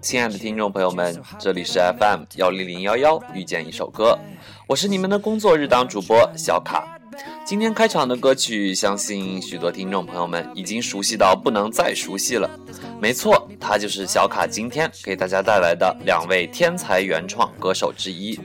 [0.00, 4.16] 亲爱的听众朋友们，这里是 FM 幺零零幺幺，遇见一首歌，
[4.66, 6.86] 我是你们的工作日当主播小卡。
[7.44, 12.48] 今天开场的歌曲，相信许多听众朋友们已经熟悉到不能再熟悉了。
[13.00, 18.38] 没错，他就是小卡今天给大家带来的两位天才原创歌手之一，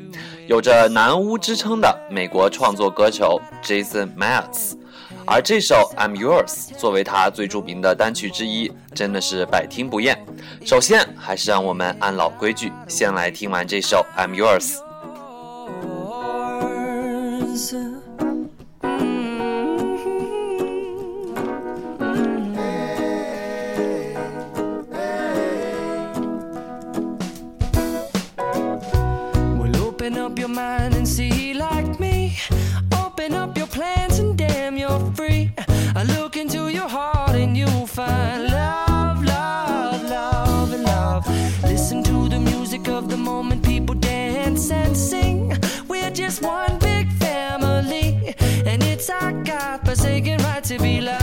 [0.47, 4.73] 有着“南巫”之称的美国创作歌手 Jason Mraz。
[5.26, 6.45] 而这首《I'm Yours》
[6.77, 10.18] 作为他最著名的单曲之一，真的是百听不厌。
[10.66, 14.78] 首先，还是让我们按老规矩，先来听完这首《I'm Yours》。
[50.77, 51.22] to be loved.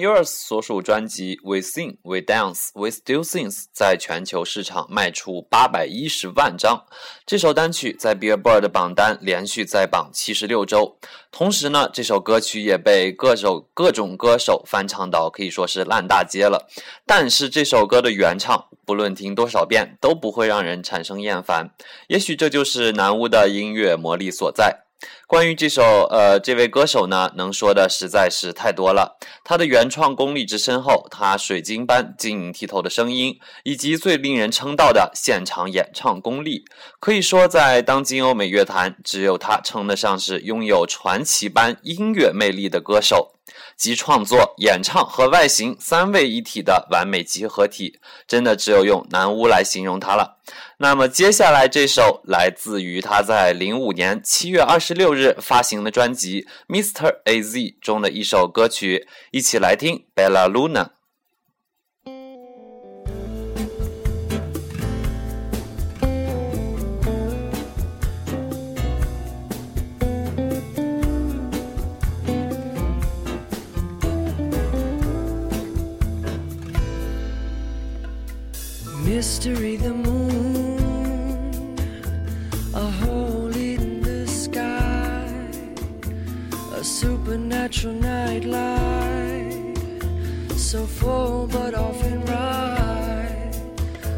[0.00, 6.86] Yours 所属专辑《We Sing We Dance We Still Sing》在全球市场卖出八百一十万张。
[7.26, 10.96] 这首单曲在 Billboard 榜单连续在榜七十六周。
[11.30, 16.66] 同时呢，这首歌曲也被各首各种歌手翻唱到可以说是烂大街了。
[17.04, 21.68] 但是这首歌的原唱，不论听多少遍都不会让人产生厌烦。
[22.08, 24.86] 也许这就是南屋的音乐魔力所在。
[25.30, 29.16] 关于这首，呃，这位歌手呢，能说的实在是太多了。
[29.44, 36.64] 他的原创功力之深厚，他水晶般晶莹剔透的声音，以及最令人称道的现场演唱功力，
[36.98, 43.36] 可以说在当今欧美乐坛，只有他称得上是拥有传奇般音乐魅力的歌手。
[43.76, 47.98] 集创作、演唱和外形三位一体的完美集合体，
[48.28, 50.38] 真的只有用南巫来形容他了。
[50.76, 57.22] 那么接下来这首来自于他在零五年七月二十六日日发行的专辑《Mr.
[57.24, 60.84] AZ》中的一首歌曲，一起来听《Bella Luna》。
[79.04, 80.19] Mystery the moon.
[87.70, 89.78] Supernatural nightlight,
[90.56, 93.52] so full but often right.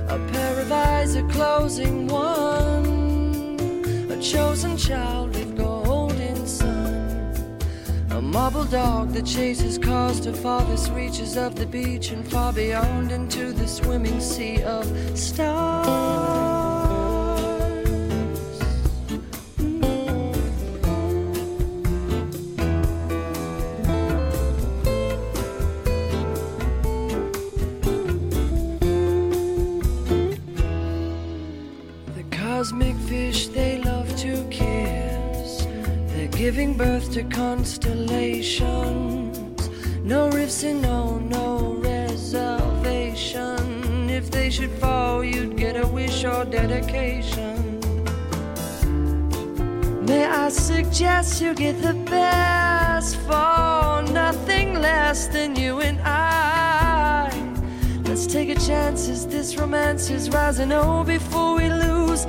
[0.08, 3.58] A pair of eyes, a closing one,
[4.10, 7.58] a chosen child with golden sun.
[8.10, 13.12] A marble dog that chases cars to farthest reaches of the beach and far beyond
[13.12, 14.86] into the swimming sea of
[15.18, 16.21] stars.
[40.60, 44.10] No no reservation.
[44.10, 47.80] If they should fall, you'd get a wish or dedication.
[50.06, 57.30] May I suggest you get the best for nothing less than you and I.
[58.04, 60.70] Let's take a chance as this romance is rising.
[60.70, 62.26] Oh, before we lose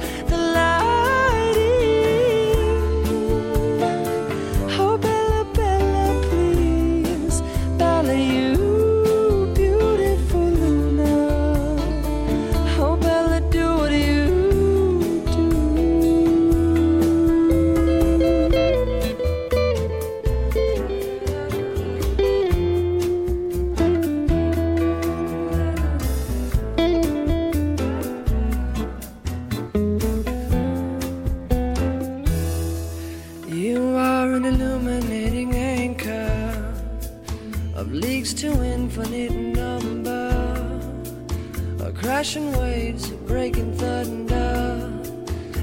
[42.23, 44.89] crashing waves, a breaking thunder,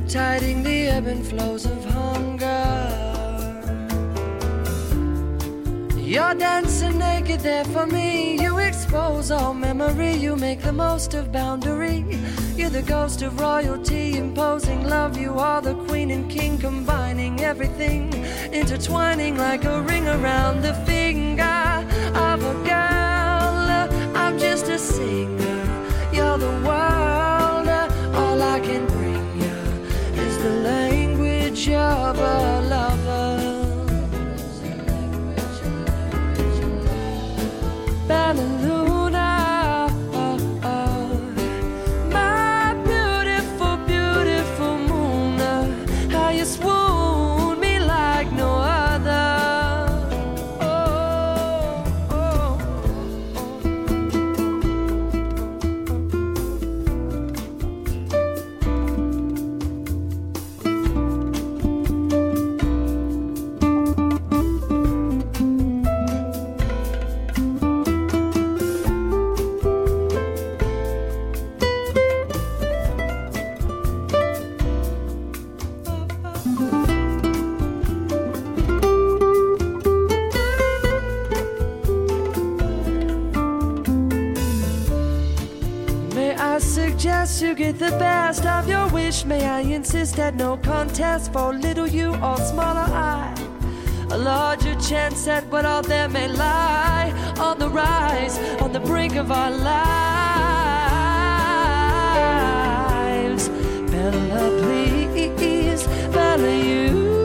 [0.06, 2.76] tiding the ebb and flows of hunger.
[5.96, 8.38] You're dancing naked there for me.
[8.42, 10.12] You expose all memory.
[10.12, 12.04] You make the most of boundary.
[12.56, 15.16] You're the ghost of royalty, imposing love.
[15.16, 18.12] You are the queen and king, combining everything,
[18.52, 24.14] intertwining like a ring around the finger of a girl.
[24.14, 25.49] I'm just a singer.
[31.74, 32.49] Of
[89.30, 93.32] May I insist that no contest for little you or smaller I?
[94.10, 99.14] A larger chance at what all there may lie on the rise, on the brink
[99.14, 99.70] of our lives.
[103.92, 107.19] Bella, please, Bella, you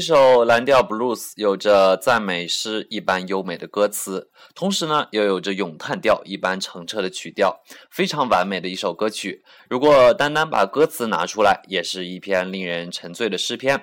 [0.00, 9.44] 这首蓝调 blues 有着赞美诗一般优美的歌词，同时呢又有着咏叹调一般澄澈的曲调，非常完美的一首歌曲。
[9.70, 13.80] 如果单单把歌词拿出来，也是一篇令人沉醉的诗篇。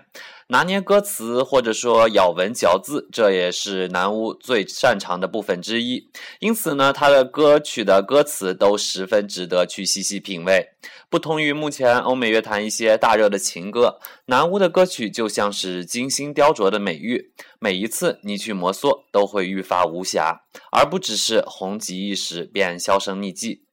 [0.50, 6.10] 拿捏歌词或者说咬文嚼字，这也是南巫最擅长的部分之一。
[6.40, 10.68] 因此呢，他的歌曲的歌词都十分值得去细细品味。
[11.10, 23.64] 不同于目前欧美乐坛一些大热的情歌，南巫的歌曲就像是精心雕琢的美玉，每一次你去摩挲都会愈发无瑕，而不只是红极一时便销声匿迹。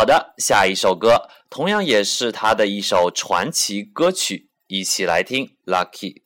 [0.00, 4.48] 好的，下一首歌同样也是他的一首传奇歌曲。
[4.66, 6.22] 一起来听《Lucky》。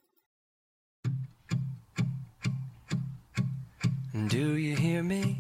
[4.29, 5.39] Do you hear me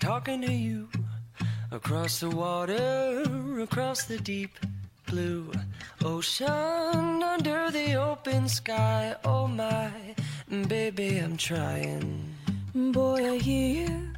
[0.00, 0.88] talking to you
[1.70, 3.22] across the water,
[3.62, 4.50] across the deep
[5.06, 5.52] blue
[6.04, 9.14] ocean, under the open sky?
[9.22, 9.92] Oh my,
[10.48, 12.34] baby, I'm trying.
[12.74, 14.14] Boy, I hear you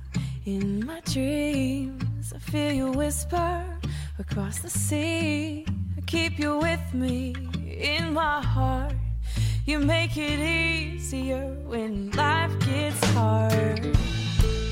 [0.46, 2.13] in my dreams.
[2.32, 3.64] I feel you whisper
[4.18, 5.66] across the sea.
[5.98, 7.34] I keep you with me
[7.66, 8.94] in my heart.
[9.66, 13.96] You make it easier when life gets hard.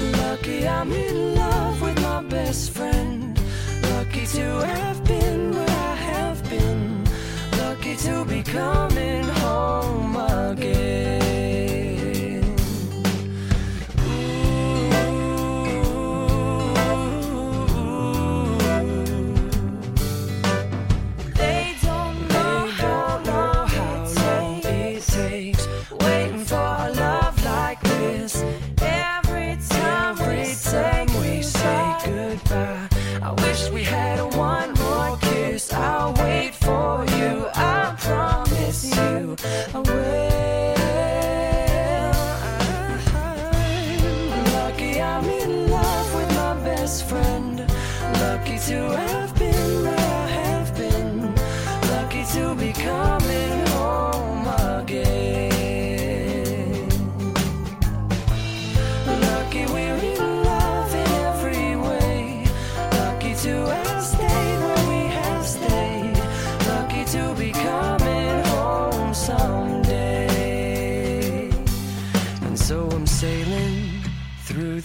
[0.01, 3.39] Lucky I'm in love with my best friend.
[3.83, 5.42] Lucky to have been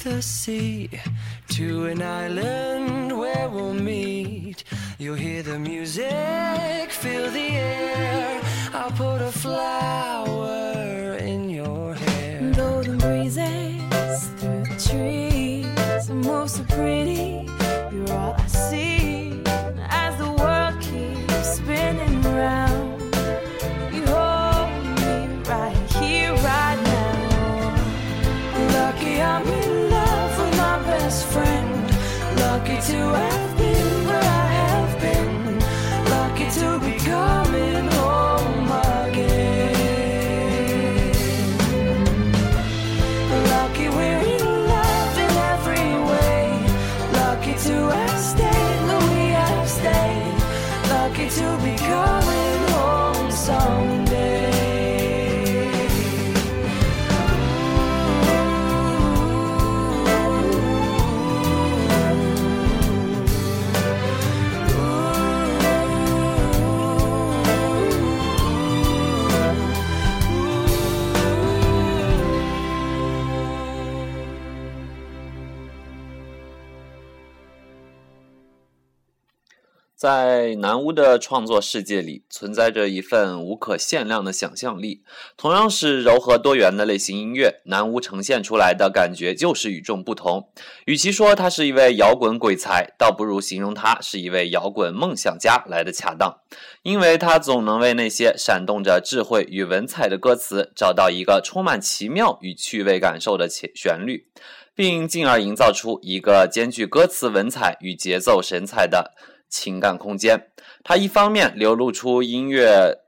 [0.03, 0.89] the sea
[1.49, 4.63] to an island where we'll meet.
[4.97, 8.41] You'll hear the music, feel the air.
[8.73, 12.51] I'll put a flower in your hair.
[12.53, 17.36] Golden breezes through the trees move so pretty.
[33.07, 33.46] Lucky
[79.97, 85.01] 在南屋的创作世界里，存在着一份无可限量的想象力。
[85.35, 90.49] 同样是柔和多元的类型音乐，南屋呈现出来的感觉就是与众不同。
[90.85, 96.41] 与其说他是一位摇滚鬼才，倒不如形容他是一位摇滚梦想家来的恰当。
[96.83, 104.27] 因为他总能为那些闪动着智慧与文采的歌词，找到一个充满奇妙与趣味感受的旋旋律，
[104.75, 109.15] 并进而营造出一个兼具歌词文采与节奏神采的。
[109.49, 110.47] 情感空间，
[110.83, 112.99] 它一方面流露出音乐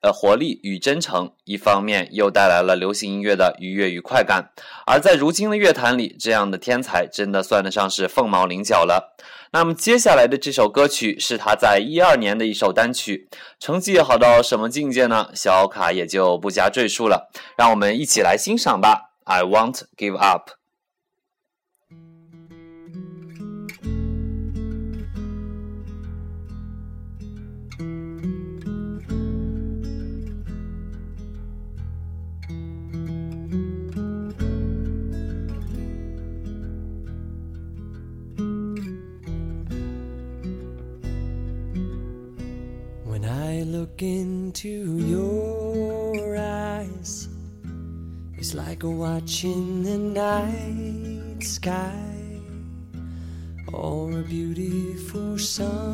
[0.00, 4.50] 呃活力与真诚，一方面又带来了流行音乐的愉悦与快感。
[4.86, 9.14] 而在如今的乐坛里，这样的天才真的算得上是凤毛麟角了。
[9.52, 13.28] 那么接下来的这首歌曲是他在一二年的一首单曲，
[13.60, 15.30] 成绩好到什么境界呢？
[15.32, 19.12] 小卡也就不加赘述了，让我们一起来欣赏吧。
[19.24, 20.50] I won't give up。
[43.84, 47.28] Look into your eyes
[48.38, 52.40] is like watching the night sky
[53.74, 55.92] or a beautiful sunrise.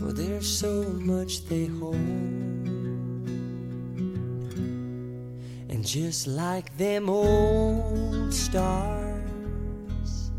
[0.00, 1.96] Oh, there's so much they hold.
[5.68, 10.30] And just like them old stars,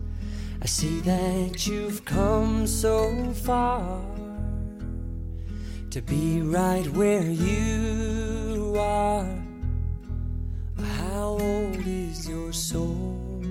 [0.59, 4.18] I see that you've come so far
[5.91, 9.27] to be right where you are.
[10.77, 13.41] How old is your soul?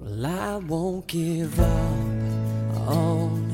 [0.00, 3.52] Well, I won't give up on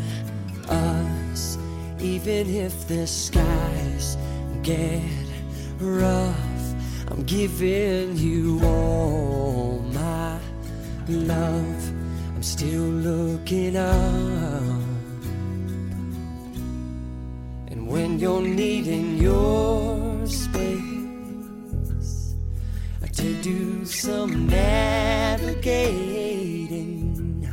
[0.69, 1.59] us,
[2.01, 4.17] even if the skies
[4.63, 5.03] get
[5.79, 6.75] rough.
[7.09, 10.39] I'm giving you all my
[11.07, 11.93] love.
[12.35, 14.82] I'm still looking up.
[17.93, 20.81] When you're needing your space
[23.13, 27.47] to do some navigating,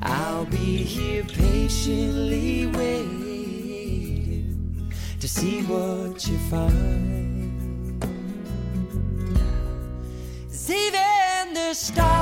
[0.00, 4.90] I'll be here patiently waiting
[5.20, 8.00] to see what you find.
[10.48, 12.21] 'Cause even the stars,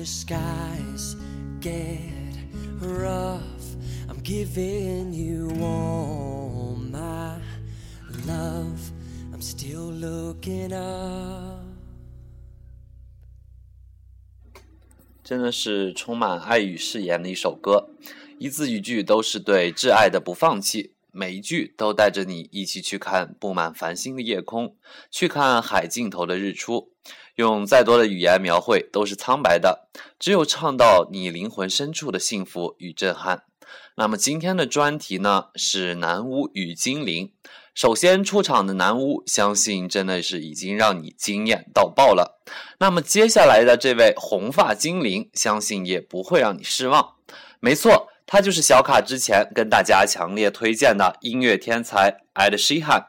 [0.00, 1.14] The skies
[1.60, 2.00] get
[2.80, 3.76] rough.
[4.08, 7.36] I'm giving you all my
[8.26, 8.80] love.
[9.30, 11.60] I'm still looking up.
[15.22, 17.90] 真的是充满爱与誓言的一首歌，
[18.38, 24.76] 一字一句都是对挚爱的不放弃，每一句都带着你一起去看布满繁星的夜空，
[25.10, 26.92] 去看海尽头的日出。
[27.36, 33.44] 用再多的语言描绘都是苍白的，只有唱到你灵魂深处的幸福与震撼。
[33.96, 37.32] 那么今天的专题呢是南巫与精灵。
[37.72, 42.42] 首先出场的南巫，相信真的是已经让你惊艳到爆了。
[42.78, 47.14] 那么接下来的这位红发精灵，相信也不会让你失望。
[47.60, 53.06] 没错，他就是小卡之前跟大家强烈推荐的音乐天才 Ed Sheeran，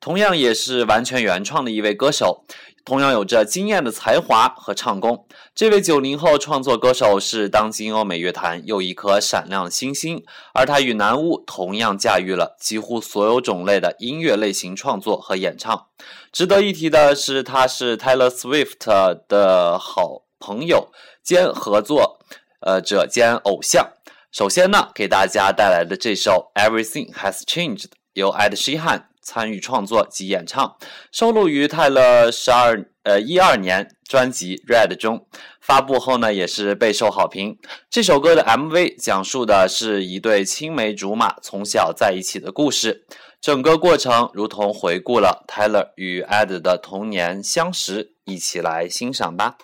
[0.00, 2.46] 同样也是完全原创的一位歌手。
[2.82, 10.24] 同样有着惊艳的才华和唱功，这位九零后创作歌手是当今欧美乐坛又一颗闪亮的星星。
[10.54, 15.88] 而他与南巫同样驾驭了几乎所有种类的音乐类型创作和演唱。
[16.32, 20.88] 值得一提的是，他是 Taylor Swift 的好朋友
[21.22, 22.18] 兼合作
[22.62, 23.92] 呃者兼偶像。
[24.32, 27.82] 首先呢，给大家带来的这首《Everything Has Changed》，
[28.14, 30.78] 由 Ed Sheeran 参与创作及演唱，
[31.12, 35.26] 收录于泰勒十二呃一二年专辑《Red》中。
[35.60, 37.58] 发布后呢，也是备受好评。
[37.90, 43.04] 这首歌的 MV 讲述的是一对青梅竹马从小在一起的故事，
[43.38, 48.14] 整个过程如同回顾了泰勒与 Ed 的童年相识。
[48.24, 49.58] 一起来欣赏吧。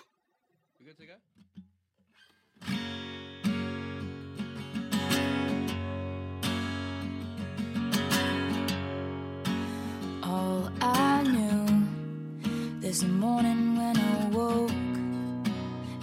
[12.89, 14.71] This morning when I woke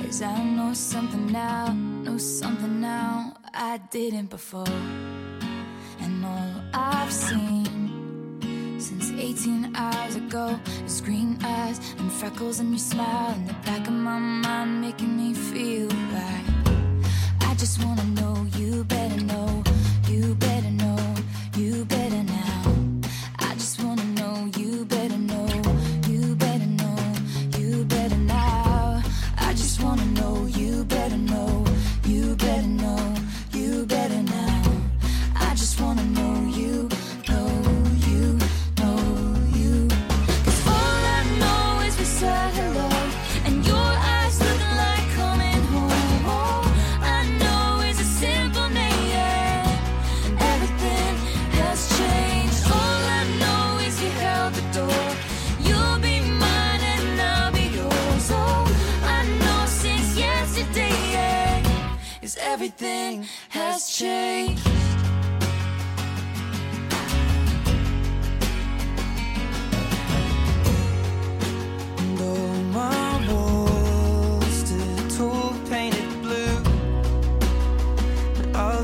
[0.08, 4.78] is I know something now, know something now I didn't before.
[5.98, 12.78] And all I've seen since 18 hours ago is green eyes and freckles and your
[12.78, 15.34] smile in the back of my mind making me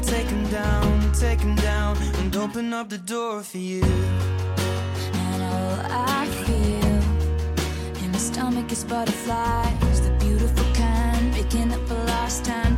[0.02, 3.84] take 'em down, take 'em down, and open up the door for you.
[5.24, 5.78] And all
[6.20, 7.00] I feel
[8.02, 12.76] in my stomach is butterflies, the beautiful kind, picking up for last time,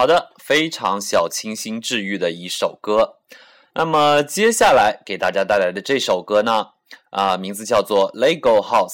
[0.00, 3.16] 好的，非常小清新治愈的一首歌。
[3.74, 6.68] 那么接下来给大家带来的这首歌呢，
[7.10, 8.88] 啊、名字叫做《Lego House》，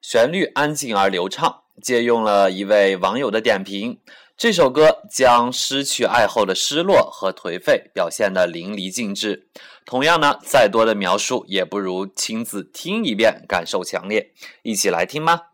[0.00, 3.98] 旋律安静而流畅，借用了一位网友的点评。
[4.36, 9.48] 这首歌将失去爱后的失落和颓废表现得淋漓尽致。
[9.84, 14.30] 同样呢，再多的描述也不如亲自听一遍感受强烈。
[14.62, 15.53] 一起来听吧。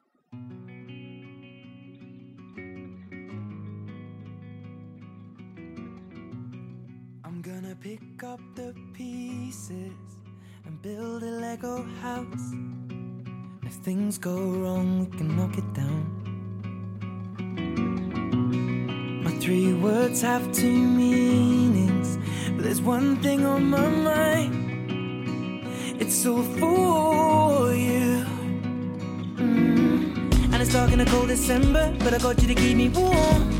[11.50, 12.54] Lego house.
[13.64, 16.04] If things go wrong, we can knock it down.
[19.24, 22.18] My three words have two meanings,
[22.54, 25.66] but there's one thing on my mind.
[26.00, 28.24] It's all for you.
[29.34, 30.52] Mm.
[30.52, 33.59] And it's dark in a cold December, but I got you to keep me warm.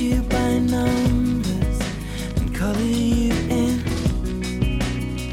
[0.00, 1.80] You by numbers
[2.36, 3.82] and color you in.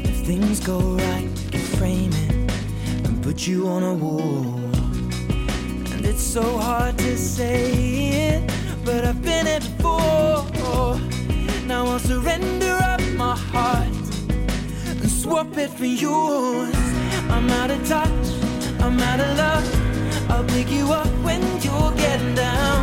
[0.04, 2.52] If things go right, we can frame it
[3.04, 4.44] and put you on a wall.
[5.92, 7.72] And it's so hard to say
[8.28, 8.52] it,
[8.84, 11.00] but I've been it before.
[11.66, 13.88] Now I'll surrender up my heart
[14.86, 16.74] and swap it for yours.
[17.30, 18.26] I'm out of touch,
[18.80, 20.30] I'm out of love.
[20.30, 22.81] I'll pick you up when you're getting down.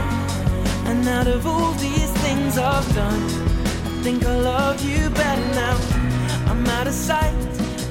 [0.99, 5.77] And out of all these things I've done, I think I love you better now.
[6.51, 7.33] I'm out of sight,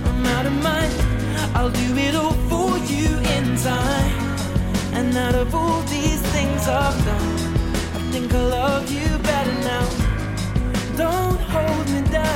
[0.05, 0.93] I'm out of mind.
[1.57, 4.13] I'll do it all for you in time.
[4.93, 7.33] And out of all these things I've done,
[7.97, 9.89] I think I love you better now.
[10.99, 12.29] Don't hold me down.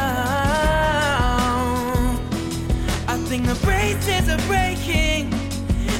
[3.09, 5.35] I think the braces are breaking,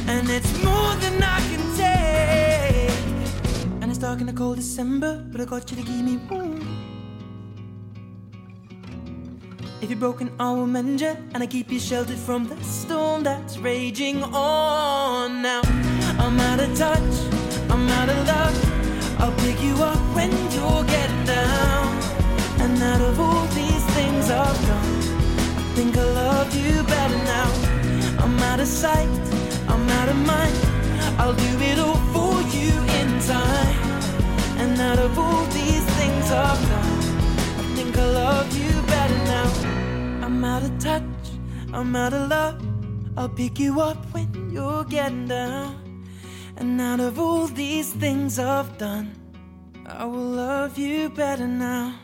[0.09, 1.52] and it's more than I can
[4.03, 6.59] dark in the cold December, but I got you to keep me warm.
[9.81, 13.23] If you're broken, I will mend you, and I keep you sheltered from the storm
[13.23, 15.41] that's raging on.
[15.41, 15.63] Now
[16.19, 17.15] I'm out of touch,
[17.71, 19.21] I'm out of love.
[19.21, 21.87] I'll pick you up when you're getting down.
[22.59, 24.95] And out of all these things I've done,
[25.61, 27.49] I think I love you better now.
[28.25, 29.09] I'm out of sight,
[29.69, 30.57] I'm out of mind.
[31.21, 33.92] I'll do it all for you in time.
[34.63, 36.99] And out of all these things I've done,
[37.63, 39.49] I think I love you better now.
[40.25, 41.25] I'm out of touch,
[41.73, 42.63] I'm out of love.
[43.17, 46.07] I'll pick you up when you're getting down.
[46.57, 49.11] And out of all these things I've done,
[49.85, 52.02] I will love you better now.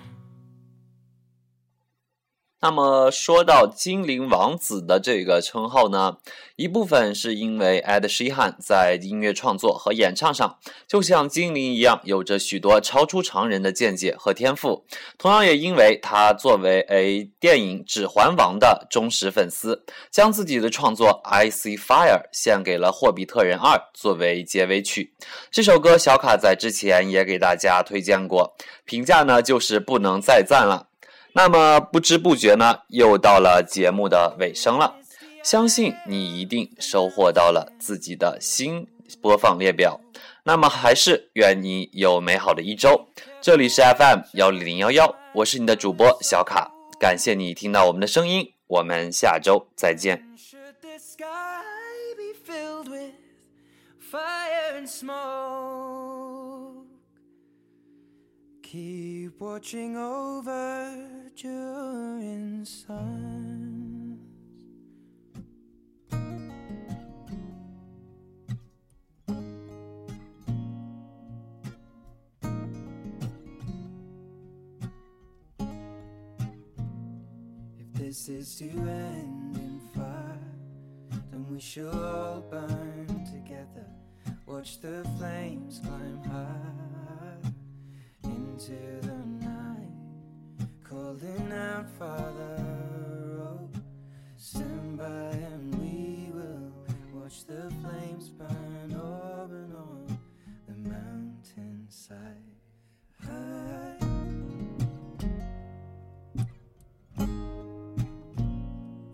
[2.61, 6.17] 那么说到精灵王子的这个称号呢，
[6.57, 14.85] 一部分是因为 Ed Sheeran 在音乐创作和演唱上就像精灵一样，有着许多超出常人的见解和天赋。
[15.17, 25.15] 同样也因为他作为 A 电影《指环王》的忠实粉丝，将自己的创作《I See Fire》献给了《霍比特人二》作为结尾曲。
[25.53, 30.87] 这首歌小卡在之前也给大家推荐过，评价呢就是不能再赞了。
[31.33, 34.97] 那么不知不觉呢，又到了节目的尾声了。
[35.43, 38.87] 相信你一定收获到了自己的新
[39.23, 40.01] 播放列表。
[40.45, 43.07] 那么还是愿你有美好的一周。
[43.41, 50.25] 这里是 FM 幺零零幺幺，我是你的主播小卡，感谢你听到我们的声音，我们下周再见。
[50.37, 51.63] Should the sky
[52.17, 53.13] be filled with
[54.01, 55.98] fire and smoke?
[58.71, 60.95] Keep watching over
[61.35, 64.21] Durin's sons.
[77.79, 80.39] If this is to end in fire,
[81.31, 83.87] then we shall all burn together.
[84.45, 86.98] Watch the flames climb high
[88.59, 92.57] into the night, calling out, Father,
[93.41, 93.69] oh,
[94.37, 96.73] stand by and we will
[97.15, 100.19] watch the flames burn over and on
[100.67, 102.19] the mountainside.
[103.25, 103.95] High.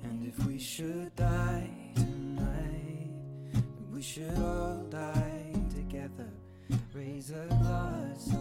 [0.05, 3.11] And if we should die tonight,
[3.93, 6.31] we should all die together.
[6.95, 8.33] Raise a glass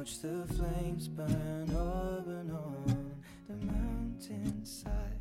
[0.00, 3.12] We will flames burn open on
[3.46, 5.20] the mountainside.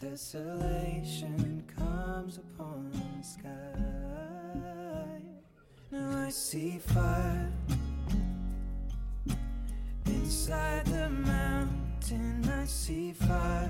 [0.00, 3.78] Desolation comes upon the sky.
[5.92, 7.52] Now I see fire
[10.06, 12.50] inside the mountain.
[12.50, 13.67] I see fire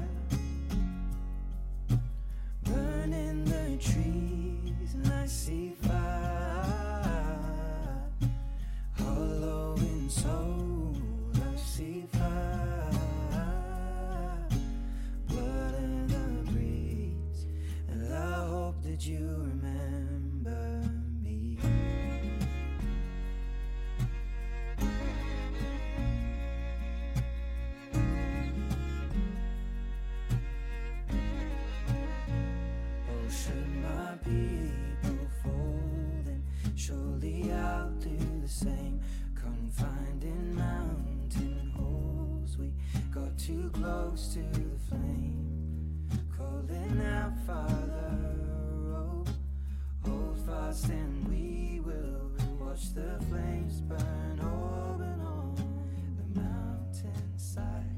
[43.49, 46.07] too close to the flame.
[46.37, 48.13] Calling out, Father,
[48.95, 49.25] oh,
[50.05, 52.31] hold fast and we will
[52.61, 55.55] watch the flames burn open on
[56.19, 57.97] the mountainside.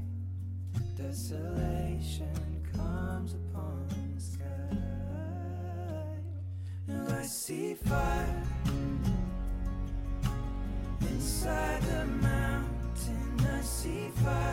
[0.95, 4.77] Desolation comes upon the sky.
[6.87, 8.43] Now I see fire
[11.01, 13.47] inside the mountain.
[13.53, 14.50] I see fire.